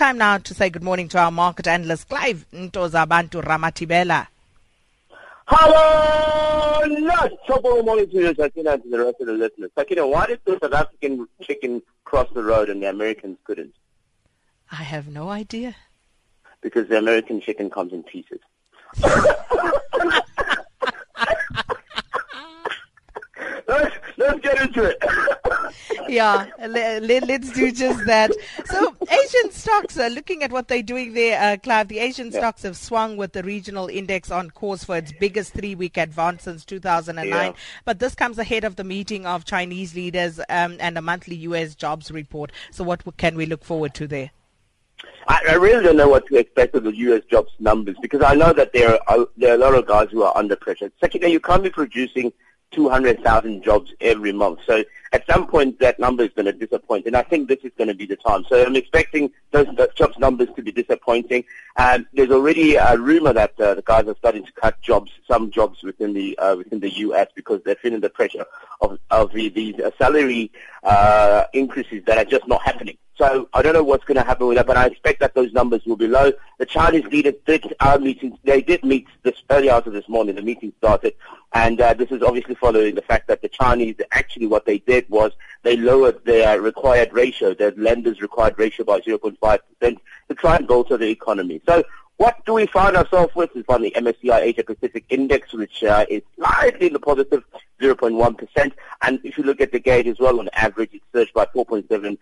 time 0.00 0.16
now 0.16 0.38
to 0.38 0.54
say 0.54 0.70
good 0.70 0.82
morning 0.82 1.10
to 1.10 1.18
our 1.18 1.30
market 1.30 1.66
analyst, 1.66 2.08
Clive 2.08 2.46
Ntozabantu 2.54 3.44
Ramatibela. 3.44 4.28
Hello! 5.46 6.80
Of 7.50 7.62
the 7.62 7.82
morning 7.84 8.08
to 8.08 8.16
you, 8.16 8.34
Sakina, 8.34 8.72
and 8.72 8.82
to 8.82 8.88
the 8.88 8.98
rest 8.98 9.16
of 9.20 9.26
the 9.26 9.34
listeners. 9.34 9.70
Sakina, 9.76 10.06
why 10.06 10.26
did 10.28 10.40
the 10.46 10.58
South 10.62 10.72
African 10.72 11.28
chicken 11.42 11.82
cross 12.04 12.30
the 12.32 12.42
road 12.42 12.70
and 12.70 12.82
the 12.82 12.88
Americans 12.88 13.36
couldn't? 13.44 13.74
I 14.72 14.76
have 14.76 15.06
no 15.06 15.28
idea. 15.28 15.76
Because 16.62 16.88
the 16.88 16.96
American 16.96 17.42
chicken 17.42 17.68
comes 17.68 17.92
in 17.92 18.02
pieces. 18.02 18.40
let's, 23.68 23.96
let's 24.16 24.40
get 24.40 24.62
into 24.62 24.82
it. 24.84 24.96
yeah, 26.08 26.46
let, 26.58 27.28
us 27.28 27.52
do 27.52 27.70
just 27.70 28.06
that. 28.06 28.32
So, 28.64 28.89
Asian 29.10 29.50
stocks, 29.50 29.98
uh, 29.98 30.06
looking 30.06 30.44
at 30.44 30.52
what 30.52 30.68
they're 30.68 30.82
doing 30.82 31.14
there, 31.14 31.40
uh, 31.40 31.56
Clive, 31.56 31.88
the 31.88 31.98
Asian 31.98 32.30
yeah. 32.30 32.38
stocks 32.38 32.62
have 32.62 32.76
swung 32.76 33.16
with 33.16 33.32
the 33.32 33.42
regional 33.42 33.88
index 33.88 34.30
on 34.30 34.50
course 34.50 34.84
for 34.84 34.96
its 34.96 35.12
biggest 35.18 35.52
three 35.52 35.74
week 35.74 35.96
advance 35.96 36.44
since 36.44 36.64
2009. 36.64 37.28
Yeah. 37.28 37.52
But 37.84 37.98
this 37.98 38.14
comes 38.14 38.38
ahead 38.38 38.62
of 38.62 38.76
the 38.76 38.84
meeting 38.84 39.26
of 39.26 39.44
Chinese 39.44 39.96
leaders 39.96 40.38
um, 40.48 40.76
and 40.78 40.96
a 40.96 41.02
monthly 41.02 41.34
U.S. 41.36 41.74
jobs 41.74 42.12
report. 42.12 42.52
So, 42.70 42.84
what 42.84 43.02
can 43.16 43.36
we 43.36 43.46
look 43.46 43.64
forward 43.64 43.94
to 43.94 44.06
there? 44.06 44.30
I, 45.26 45.40
I 45.50 45.54
really 45.54 45.82
don't 45.82 45.96
know 45.96 46.08
what 46.08 46.26
to 46.28 46.36
expect 46.36 46.74
of 46.76 46.84
the 46.84 46.94
U.S. 46.94 47.22
jobs 47.30 47.50
numbers 47.58 47.96
because 48.00 48.22
I 48.22 48.34
know 48.34 48.52
that 48.52 48.72
there 48.72 48.98
are, 49.10 49.26
there 49.36 49.52
are 49.52 49.56
a 49.56 49.58
lot 49.58 49.74
of 49.74 49.86
guys 49.86 50.08
who 50.12 50.22
are 50.22 50.36
under 50.36 50.54
pressure. 50.54 50.90
Secondly, 51.00 51.32
you 51.32 51.40
can't 51.40 51.62
be 51.62 51.70
producing 51.70 52.32
200,000 52.72 53.64
jobs 53.64 53.92
every 54.00 54.32
month. 54.32 54.60
So 54.66 54.84
at 55.12 55.26
some 55.26 55.46
point 55.46 55.78
that 55.80 55.98
number 55.98 56.22
is 56.22 56.30
going 56.34 56.46
to 56.46 56.52
disappoint, 56.52 57.06
and 57.06 57.16
I 57.16 57.22
think 57.22 57.48
this 57.48 57.58
is 57.64 57.72
going 57.76 57.88
to 57.88 57.94
be 57.94 58.06
the 58.06 58.16
time. 58.16 58.44
So 58.48 58.64
I'm 58.64 58.76
expecting 58.76 59.30
those, 59.50 59.66
those 59.76 59.92
jobs 59.94 60.16
numbers 60.18 60.48
to 60.54 60.62
be 60.62 60.70
disappointing. 60.70 61.44
Um, 61.76 62.06
there's 62.12 62.30
already 62.30 62.76
a 62.76 62.96
rumor 62.96 63.32
that 63.32 63.58
uh, 63.60 63.74
the 63.74 63.82
guys 63.82 64.06
are 64.06 64.16
starting 64.16 64.44
to 64.44 64.52
cut 64.52 64.80
jobs, 64.80 65.10
some 65.26 65.50
jobs 65.50 65.82
within 65.82 66.12
the 66.12 66.38
uh, 66.38 66.56
within 66.56 66.80
the 66.80 66.90
U.S. 66.98 67.28
because 67.34 67.60
they're 67.64 67.76
feeling 67.76 68.00
the 68.00 68.10
pressure 68.10 68.44
of 68.80 68.98
of 69.10 69.32
the, 69.32 69.48
these 69.48 69.78
uh, 69.80 69.90
salary 69.98 70.52
uh, 70.84 71.44
increases 71.52 72.04
that 72.06 72.18
are 72.18 72.24
just 72.24 72.46
not 72.46 72.62
happening. 72.62 72.96
So 73.20 73.50
I 73.52 73.60
don't 73.60 73.74
know 73.74 73.84
what's 73.84 74.04
going 74.04 74.16
to 74.16 74.24
happen 74.24 74.46
with 74.46 74.56
that, 74.56 74.66
but 74.66 74.78
I 74.78 74.86
expect 74.86 75.20
that 75.20 75.34
those 75.34 75.52
numbers 75.52 75.84
will 75.84 75.96
be 75.96 76.06
low. 76.06 76.32
The 76.56 76.64
Chinese 76.64 77.04
leaders 77.04 77.34
did 77.44 77.74
our 77.80 77.98
meetings. 77.98 78.38
They 78.44 78.62
did 78.62 78.82
meet 78.82 79.08
this 79.24 79.34
early 79.50 79.68
hours 79.68 79.86
of 79.86 79.92
this 79.92 80.08
morning. 80.08 80.36
The 80.36 80.42
meeting 80.42 80.72
started, 80.78 81.12
and 81.52 81.78
uh, 81.82 81.92
this 81.92 82.10
is 82.10 82.22
obviously 82.22 82.54
following 82.54 82.94
the 82.94 83.02
fact 83.02 83.28
that 83.28 83.42
the 83.42 83.50
Chinese 83.50 83.96
actually 84.12 84.46
what 84.46 84.64
they 84.64 84.78
did 84.78 84.99
was 85.08 85.32
they 85.62 85.76
lowered 85.76 86.24
their 86.24 86.60
required 86.60 87.12
ratio, 87.12 87.54
their 87.54 87.72
lenders' 87.72 88.20
required 88.20 88.58
ratio 88.58 88.84
by 88.84 89.00
0.5 89.00 89.38
percent 89.40 90.00
to 90.28 90.34
try 90.34 90.56
and 90.56 90.66
bolster 90.66 90.96
the 90.96 91.08
economy. 91.08 91.60
So 91.66 91.84
what 92.20 92.44
do 92.44 92.52
we 92.52 92.66
find 92.66 92.98
ourselves 92.98 93.34
with 93.34 93.56
is 93.56 93.64
on 93.70 93.80
the 93.80 93.92
MSCI 93.96 94.40
Asia 94.40 94.62
Pacific 94.62 95.06
Index, 95.08 95.54
which 95.54 95.82
uh, 95.82 96.04
is 96.10 96.20
slightly 96.36 96.88
in 96.88 96.92
the 96.92 96.98
positive 96.98 97.42
0.1. 97.80 98.72
And 99.00 99.20
if 99.24 99.38
you 99.38 99.44
look 99.44 99.62
at 99.62 99.72
the 99.72 99.78
gauge 99.78 100.06
as 100.06 100.18
well, 100.18 100.38
on 100.38 100.50
average, 100.52 100.92
it 100.92 101.00
surged 101.14 101.32
by 101.32 101.46
4.7% 101.46 102.18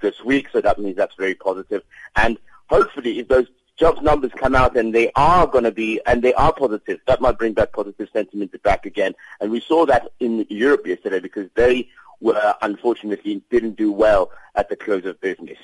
this 0.00 0.24
week, 0.24 0.48
so 0.52 0.60
that 0.60 0.80
means 0.80 0.96
that's 0.96 1.14
very 1.14 1.36
positive. 1.36 1.84
And 2.16 2.38
hopefully, 2.68 3.20
if 3.20 3.28
those 3.28 3.46
jobs 3.80 4.02
numbers 4.02 4.30
come 4.36 4.54
out 4.54 4.76
and 4.76 4.94
they 4.94 5.10
are 5.16 5.46
going 5.46 5.64
to 5.64 5.72
be, 5.72 6.00
and 6.06 6.22
they 6.22 6.34
are 6.34 6.52
positive, 6.52 7.00
that 7.06 7.20
might 7.20 7.38
bring 7.38 7.54
back 7.54 7.72
positive 7.72 8.08
sentiment 8.12 8.62
back 8.62 8.84
again. 8.84 9.14
And 9.40 9.50
we 9.50 9.60
saw 9.60 9.86
that 9.86 10.12
in 10.20 10.46
Europe 10.50 10.86
yesterday 10.86 11.18
because 11.18 11.48
they 11.54 11.88
were, 12.20 12.54
unfortunately, 12.60 13.42
didn't 13.50 13.76
do 13.76 13.90
well 13.90 14.30
at 14.54 14.68
the 14.68 14.76
close 14.76 15.06
of 15.06 15.18
business. 15.20 15.58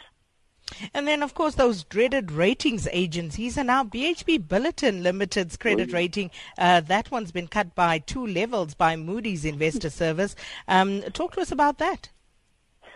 And 0.93 1.07
then, 1.07 1.23
of 1.23 1.35
course, 1.35 1.55
those 1.55 1.85
dreaded 1.85 2.33
ratings 2.33 2.89
agencies 2.91 3.57
are 3.57 3.63
now 3.63 3.85
BHP 3.85 4.49
Billiton 4.49 5.03
Limited's 5.03 5.57
credit 5.57 5.91
oh. 5.91 5.95
rating. 5.95 6.31
Uh, 6.59 6.81
that 6.81 7.11
one's 7.11 7.31
been 7.31 7.47
cut 7.47 7.75
by 7.75 7.99
two 7.99 8.27
levels 8.27 8.75
by 8.75 8.97
Moody's 8.97 9.45
Investor 9.45 9.91
Service. 9.91 10.35
Um, 10.67 11.03
talk 11.13 11.35
to 11.35 11.41
us 11.41 11.53
about 11.53 11.79
that. 11.79 12.09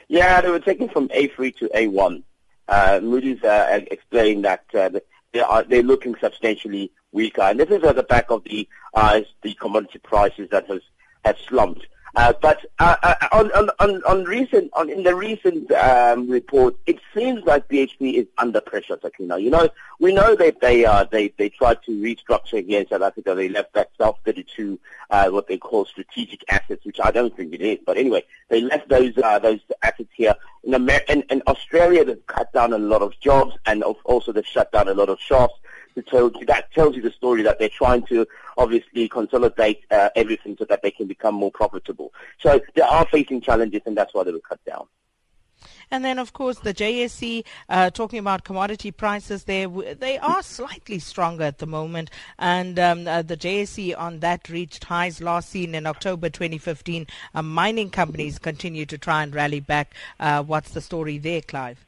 Yeah, 0.08 0.40
they 0.40 0.50
were 0.50 0.58
taken 0.58 0.88
from 0.88 1.08
A3 1.10 1.56
to 1.58 1.68
A1. 1.68 2.24
Uh, 2.70 3.00
Moody's 3.02 3.42
uh, 3.42 3.80
explained 3.90 4.44
that 4.44 4.64
uh, 4.74 4.88
they 5.32 5.40
are 5.40 5.64
they're 5.64 5.82
looking 5.82 6.14
substantially 6.20 6.92
weaker, 7.12 7.42
and 7.42 7.58
this 7.58 7.68
is 7.68 7.82
at 7.82 7.96
the 7.96 8.04
back 8.04 8.30
of 8.30 8.44
the 8.44 8.68
uh, 8.94 9.20
the 9.42 9.54
commodity 9.54 9.98
prices 9.98 10.48
that 10.50 10.66
has 10.68 10.80
have 11.24 11.36
slumped. 11.48 11.86
Uh, 12.16 12.32
but 12.42 12.64
uh, 12.80 12.96
uh, 13.02 13.14
on, 13.30 13.52
on, 13.78 14.02
on, 14.02 14.24
recent, 14.24 14.68
on, 14.72 14.90
in 14.90 15.04
the 15.04 15.14
recent 15.14 15.70
um, 15.72 16.28
report, 16.28 16.74
it 16.86 16.98
seems 17.14 17.44
like 17.44 17.68
BHP 17.68 18.14
is 18.14 18.26
under 18.36 18.60
pressure, 18.60 18.98
Sakina. 19.00 19.38
You 19.38 19.50
know, 19.50 19.68
we 20.00 20.12
know 20.12 20.34
that 20.34 20.60
they 20.60 20.84
uh, 20.84 21.04
they 21.04 21.28
they 21.38 21.50
tried 21.50 21.82
to 21.84 21.92
restructure 21.92 22.54
again 22.54 22.86
South 22.90 23.02
Africa. 23.02 23.34
They 23.36 23.48
left 23.48 23.74
that 23.74 23.90
South 23.96 24.18
32, 24.24 24.78
uh, 25.10 25.30
what 25.30 25.46
they 25.46 25.56
call 25.56 25.84
strategic 25.84 26.42
assets, 26.50 26.84
which 26.84 26.98
I 27.02 27.12
don't 27.12 27.36
think 27.36 27.54
it 27.54 27.60
is. 27.60 27.78
But 27.86 27.96
anyway, 27.96 28.24
they 28.48 28.60
left 28.60 28.88
those 28.88 29.16
uh, 29.16 29.38
those 29.38 29.60
assets 29.82 30.10
here. 30.16 30.34
In, 30.70 30.76
Amer- 30.76 31.02
in, 31.08 31.22
in 31.30 31.42
Australia, 31.48 32.04
they've 32.04 32.26
cut 32.28 32.52
down 32.52 32.72
a 32.72 32.78
lot 32.78 33.02
of 33.02 33.18
jobs, 33.18 33.56
and 33.66 33.82
also 33.82 34.30
they've 34.30 34.46
shut 34.46 34.70
down 34.70 34.86
a 34.86 34.94
lot 34.94 35.08
of 35.08 35.18
shops 35.18 35.54
to 35.96 36.02
tell 36.02 36.30
you, 36.38 36.46
that 36.46 36.72
tells 36.72 36.94
you 36.94 37.02
the 37.02 37.10
story 37.10 37.42
that 37.42 37.58
they're 37.58 37.68
trying 37.68 38.06
to 38.06 38.24
obviously 38.56 39.08
consolidate 39.08 39.80
uh, 39.90 40.10
everything 40.14 40.54
so 40.56 40.64
that 40.66 40.80
they 40.80 40.92
can 40.92 41.08
become 41.08 41.34
more 41.34 41.50
profitable. 41.50 42.12
So 42.38 42.60
they 42.76 42.82
are 42.82 43.04
facing 43.06 43.40
challenges, 43.40 43.82
and 43.84 43.96
that's 43.96 44.14
why 44.14 44.22
they 44.22 44.30
were 44.30 44.38
cut 44.38 44.64
down. 44.64 44.86
And 45.90 46.04
then, 46.04 46.18
of 46.18 46.32
course, 46.32 46.58
the 46.60 46.72
JSE, 46.72 47.44
uh, 47.68 47.90
talking 47.90 48.20
about 48.20 48.44
commodity 48.44 48.92
prices, 48.92 49.44
they 49.44 49.66
they 49.66 50.18
are 50.18 50.42
slightly 50.42 50.98
stronger 50.98 51.44
at 51.44 51.58
the 51.58 51.66
moment. 51.66 52.10
And 52.38 52.78
um, 52.78 53.08
uh, 53.08 53.22
the 53.22 53.36
JSE 53.36 53.98
on 53.98 54.20
that 54.20 54.48
reached 54.48 54.84
highs 54.84 55.20
last 55.20 55.50
seen 55.50 55.74
in 55.74 55.86
October 55.86 56.30
2015. 56.30 57.06
Uh, 57.34 57.42
mining 57.42 57.90
companies 57.90 58.38
continue 58.38 58.86
to 58.86 58.98
try 58.98 59.22
and 59.22 59.34
rally 59.34 59.60
back. 59.60 59.94
Uh, 60.20 60.42
what's 60.44 60.70
the 60.70 60.80
story 60.80 61.18
there, 61.18 61.40
Clive? 61.40 61.84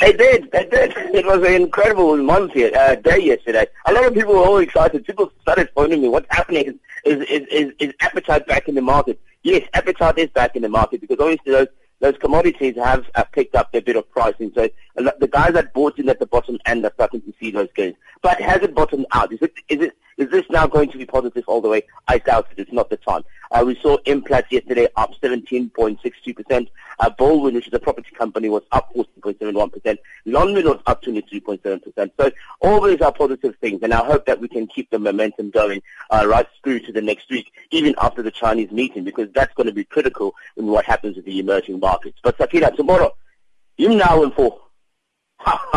It 0.00 0.16
did. 0.16 0.48
It 0.54 0.70
did. 0.70 0.92
It 1.14 1.26
was 1.26 1.46
an 1.46 1.54
incredible 1.62 2.16
month 2.16 2.52
here, 2.52 2.70
uh, 2.74 2.94
day 2.94 3.18
yesterday. 3.18 3.66
A 3.86 3.92
lot 3.92 4.06
of 4.06 4.14
people 4.14 4.34
were 4.34 4.46
all 4.46 4.58
excited. 4.58 5.04
People 5.04 5.30
started 5.42 5.68
phoning 5.74 6.00
me. 6.00 6.08
What's 6.08 6.26
happening? 6.30 6.78
Is, 7.04 7.20
is, 7.28 7.46
is, 7.50 7.72
is 7.78 7.94
appetite 8.00 8.46
back 8.46 8.68
in 8.68 8.74
the 8.74 8.82
market? 8.82 9.20
Yes, 9.42 9.68
appetite 9.74 10.18
is 10.18 10.30
back 10.30 10.56
in 10.56 10.62
the 10.62 10.68
market 10.68 11.00
because 11.02 11.18
obviously 11.20 11.52
those 11.52 11.68
those 12.00 12.16
commodities 12.18 12.76
have 12.76 13.06
uh, 13.14 13.24
picked 13.24 13.54
up 13.54 13.74
a 13.74 13.80
bit 13.80 13.96
of 13.96 14.10
pricing. 14.10 14.52
So 14.54 14.68
the 14.96 15.28
guys 15.30 15.54
that 15.54 15.72
bought 15.72 15.98
in 15.98 16.08
at 16.08 16.18
the 16.18 16.26
bottom 16.26 16.58
end 16.66 16.84
are 16.84 16.92
starting 16.94 17.22
to 17.22 17.32
see 17.40 17.50
those 17.50 17.68
gains. 17.74 17.96
But 18.22 18.40
has 18.40 18.62
it 18.62 18.74
bottomed 18.74 19.06
out? 19.12 19.32
Is 19.32 19.40
it 19.40 19.54
is 19.68 19.80
it 19.80 19.96
is 20.16 20.30
this 20.30 20.44
now 20.48 20.66
going 20.66 20.90
to 20.90 20.98
be 20.98 21.04
positive 21.04 21.44
all 21.46 21.60
the 21.60 21.68
way? 21.68 21.82
I 22.08 22.18
doubt 22.18 22.48
it. 22.50 22.58
It's 22.58 22.72
not 22.72 22.88
the 22.88 22.96
time. 22.96 23.24
Uh, 23.50 23.64
we 23.66 23.78
saw 23.80 23.98
Implats 24.06 24.50
yesterday 24.50 24.88
up 24.96 25.12
17.62%. 25.20 26.68
Uh, 26.98 27.10
Balwin, 27.18 27.54
which 27.54 27.68
is 27.68 27.74
a 27.74 27.78
property 27.78 28.10
company, 28.16 28.48
was 28.48 28.62
up 28.72 28.92
14.71%. 28.94 29.98
Lonmin 30.26 30.64
was 30.64 30.80
up 30.86 31.02
23.7%. 31.02 32.10
So 32.18 32.30
all 32.60 32.80
these 32.80 33.00
are 33.02 33.12
positive 33.12 33.56
things, 33.60 33.80
and 33.82 33.92
I 33.92 34.04
hope 34.04 34.26
that 34.26 34.40
we 34.40 34.48
can 34.48 34.66
keep 34.66 34.90
the 34.90 34.98
momentum 34.98 35.50
going 35.50 35.82
uh, 36.10 36.26
right 36.26 36.46
through 36.64 36.80
to 36.80 36.92
the 36.92 37.02
next 37.02 37.30
week, 37.30 37.52
even 37.70 37.94
after 38.00 38.22
the 38.22 38.30
Chinese 38.30 38.70
meeting, 38.70 39.04
because 39.04 39.28
that's 39.32 39.54
going 39.54 39.66
to 39.66 39.72
be 39.72 39.84
critical 39.84 40.34
in 40.56 40.66
what 40.66 40.86
happens 40.86 41.16
with 41.16 41.26
the 41.26 41.38
emerging 41.38 41.78
markets. 41.78 42.18
But 42.22 42.38
Sakina, 42.38 42.70
tomorrow, 42.72 43.14
you 43.76 43.94
now 43.94 44.22
in 44.22 44.30
four. 44.30 44.60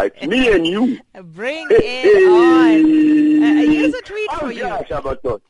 It's 0.00 0.26
me 0.26 0.52
and 0.52 0.66
you. 0.66 0.98
Bring 1.22 1.66
it 1.70 2.28
on. 2.28 3.42
Uh, 3.42 3.62
here's 3.70 3.94
a 3.94 4.02
tweet 4.02 4.28
oh, 4.32 4.38
for 4.38 4.52
you. 4.52 4.66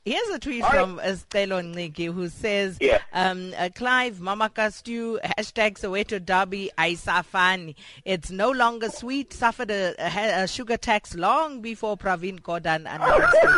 Here's 0.04 0.28
a 0.30 0.38
tweet 0.38 0.64
from 0.66 0.98
Estelo 0.98 1.62
Niki 1.62 2.12
who 2.12 2.28
says, 2.28 2.76
yeah. 2.80 2.98
um, 3.12 3.52
uh, 3.56 3.68
Clive, 3.74 4.20
Mama 4.20 4.50
Castu, 4.50 5.18
hashtag 5.38 5.78
Soweto 5.78 6.22
Derby, 6.24 6.70
Aisafani. 6.78 7.74
It's 8.04 8.30
no 8.30 8.50
longer 8.50 8.90
sweet, 8.90 9.32
suffered 9.32 9.70
a, 9.70 9.94
a, 9.98 10.42
a 10.44 10.48
sugar 10.48 10.76
tax 10.76 11.14
long 11.14 11.60
before 11.60 11.96
Pravin 11.96 12.40
Gordhan 12.40 12.86
announced 12.92 13.36
it. 13.42 13.48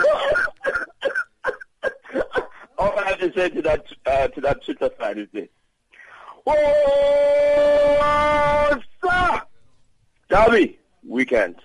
All 2.79 2.99
I 2.99 3.09
have 3.09 3.19
to 3.21 3.33
say 3.33 3.49
to 3.51 3.63
that, 3.63 3.87
uh, 4.07 4.29
to 4.29 4.41
that 4.41 4.65
Twitter 4.65 4.91
fan 4.99 5.19
is 5.19 5.29
this. 5.33 5.49
Oh, 6.47 8.01
sir! 9.03 9.43
Derby 10.31 10.79
weekend. 11.07 11.57